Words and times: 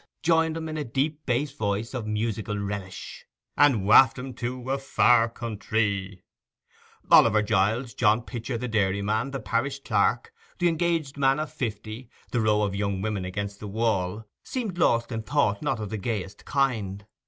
'joined 0.23 0.57
him 0.57 0.67
in 0.67 0.77
a 0.79 0.83
deep 0.83 1.23
bass 1.27 1.51
voice 1.51 1.93
of 1.93 2.07
musical 2.07 2.57
relish— 2.57 3.23
'And 3.55 3.85
waft 3.85 4.17
'em 4.17 4.33
to 4.33 4.71
a 4.71 4.79
far 4.79 5.29
countree!' 5.29 6.23
Oliver 7.11 7.43
Giles, 7.43 7.93
John 7.93 8.23
Pitcher 8.23 8.57
the 8.57 8.67
dairyman, 8.67 9.29
the 9.29 9.39
parish 9.39 9.77
clerk, 9.83 10.33
the 10.57 10.69
engaged 10.69 11.17
man 11.17 11.39
of 11.39 11.53
fifty, 11.53 12.09
the 12.31 12.41
row 12.41 12.63
of 12.63 12.73
young 12.73 13.03
women 13.03 13.25
against 13.25 13.59
the 13.59 13.67
wall, 13.67 14.25
seemed 14.41 14.79
lost 14.79 15.11
in 15.11 15.21
thought 15.21 15.61
not 15.61 15.79
of 15.79 15.91
the 15.91 15.97
gayest 15.97 16.45
kind. 16.45 17.05